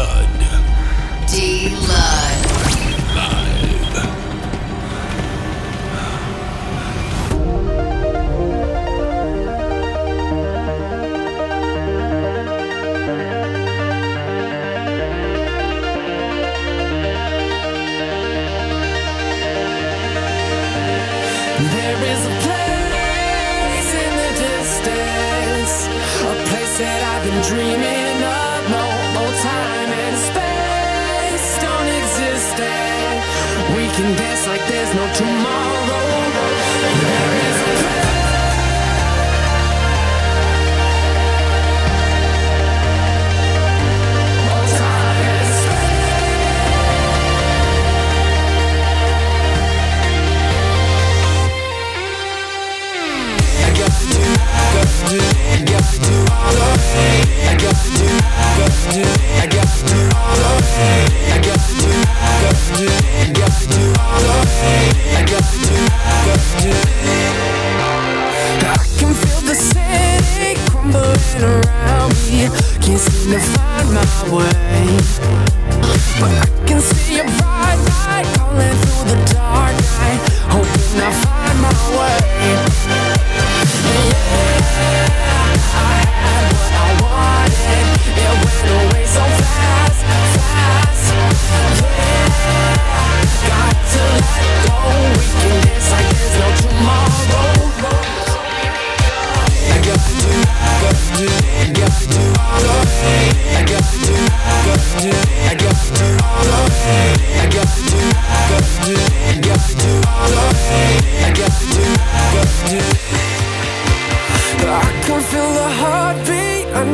blood. 0.00 0.26
Deep. 1.28 1.79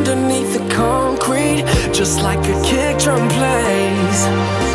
underneath 0.09 0.53
the 0.53 0.75
concrete, 0.75 1.65
just 1.93 2.23
like 2.23 2.39
a 2.39 2.63
kick 2.63 2.99
drum 2.99 3.29
plays. 3.31 4.66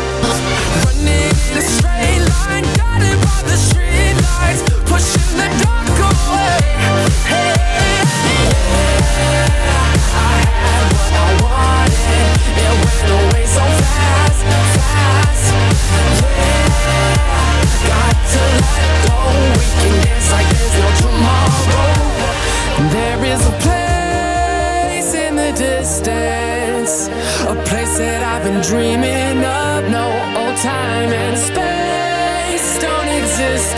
A 27.52 27.54
place 27.66 27.98
that 27.98 28.22
I've 28.24 28.42
been 28.44 28.62
dreaming 28.62 29.44
of. 29.44 29.84
No 29.92 30.08
old 30.40 30.56
time 30.56 31.12
and 31.12 31.36
space 31.36 32.80
don't 32.80 33.08
exist. 33.20 33.76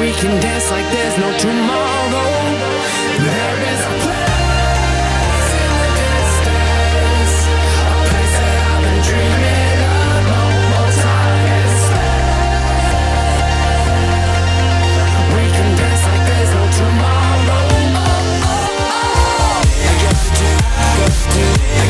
We 0.00 0.08
can 0.16 0.40
dance 0.40 0.70
like 0.70 0.88
there's 0.88 1.18
no 1.20 1.28
tomorrow. 1.36 2.32
There 3.20 3.58
is 3.72 3.80
a 3.84 4.04
place. 4.04 4.15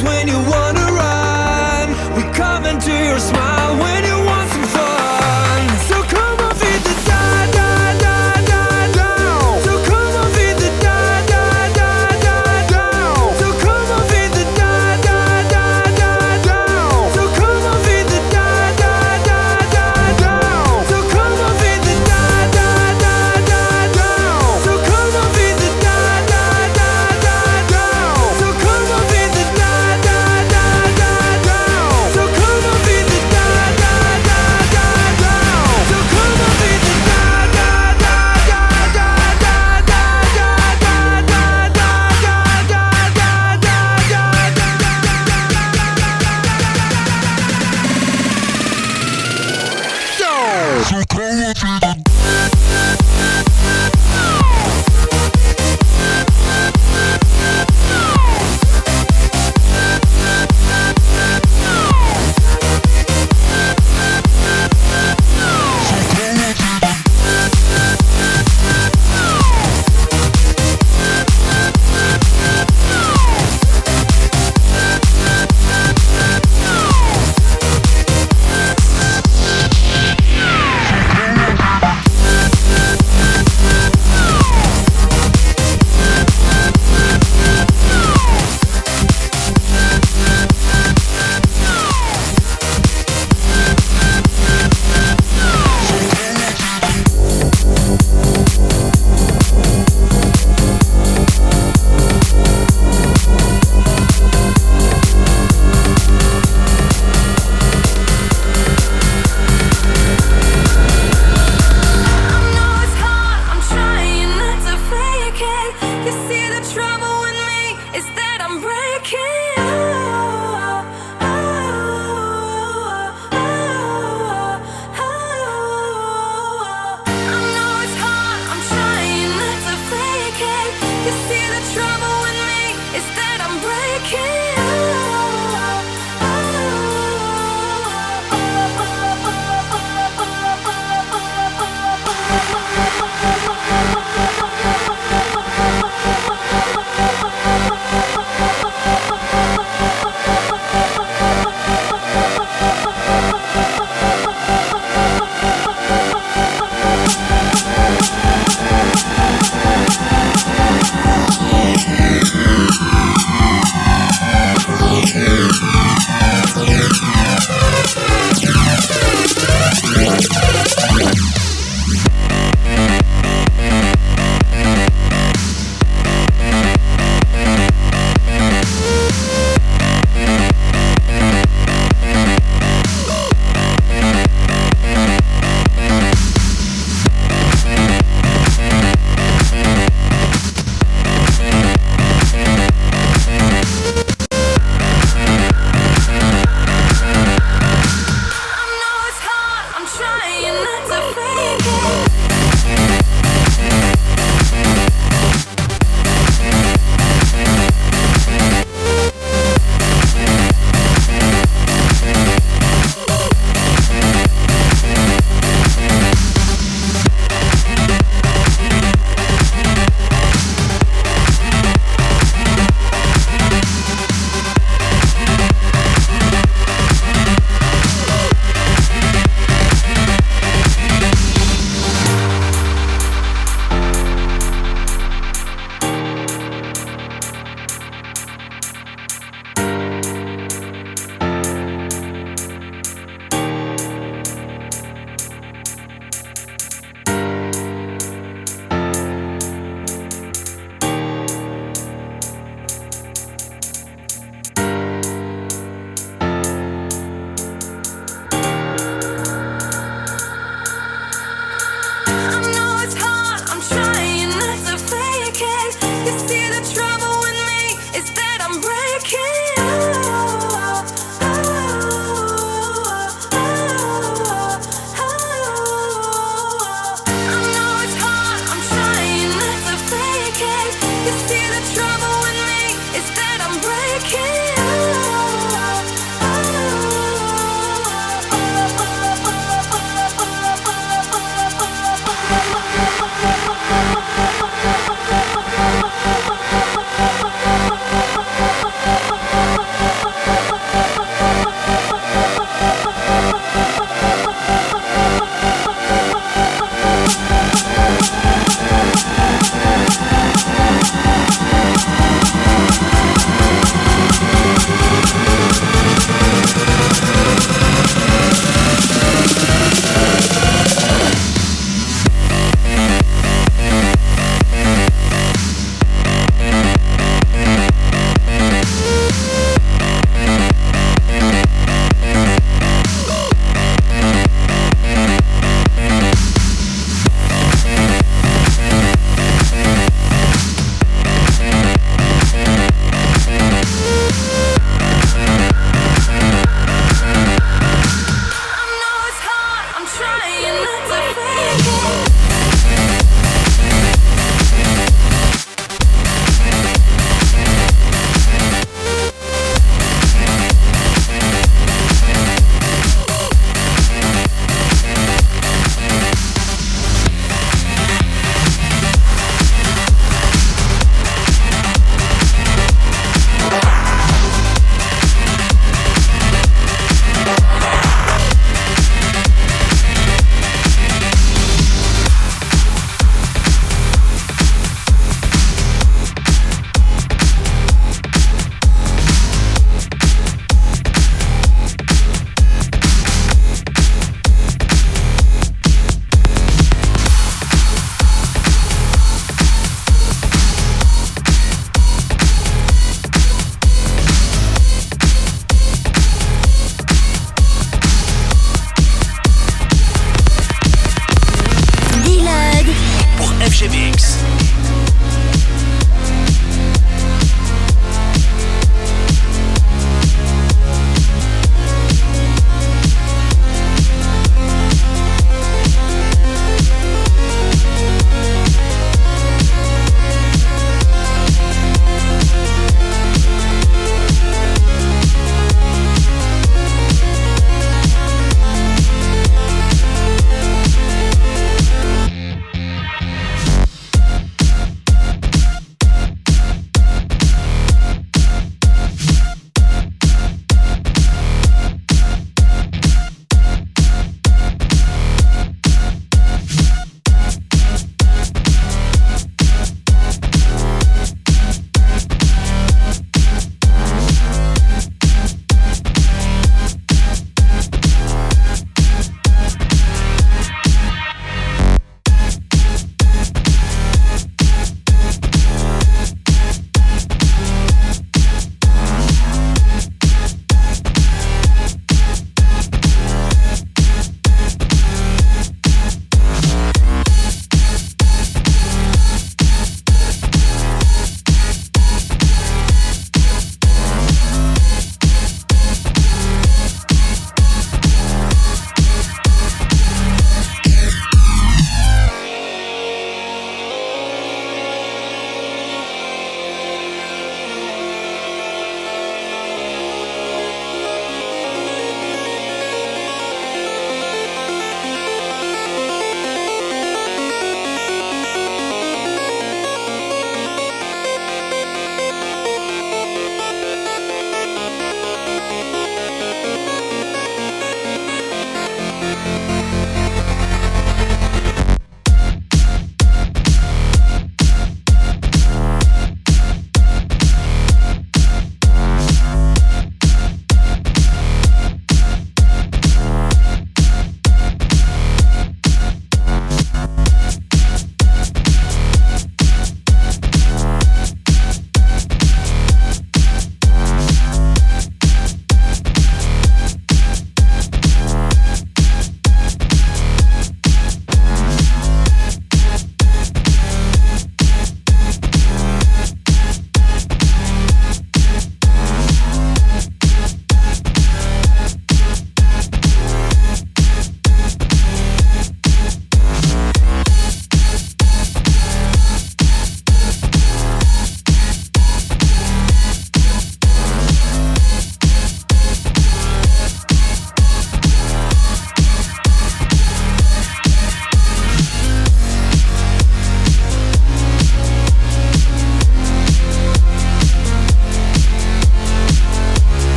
When 0.00 0.28
you 0.28 0.41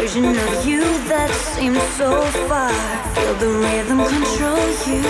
version 0.00 0.26
of 0.26 0.64
you 0.64 0.80
that 1.10 1.30
seems 1.54 1.82
so 1.98 2.22
far. 2.46 2.70
Feel 3.14 3.34
the 3.42 3.50
rhythm 3.62 3.98
control 3.98 4.66
you 4.86 5.02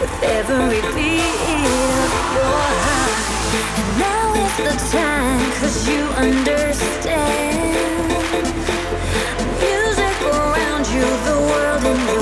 with 0.00 0.14
every 0.36 0.82
beat 0.92 1.64
of 2.04 2.12
your 2.36 2.60
heart. 2.84 3.24
And 3.80 3.88
now 4.04 4.26
is 4.44 4.56
the 4.68 4.76
time, 4.92 5.40
cause 5.58 5.88
you 5.88 6.02
understand. 6.28 7.72
Music 9.64 10.16
around 10.36 10.84
you, 10.94 11.06
the 11.28 11.38
world 11.50 11.84
in 11.88 12.13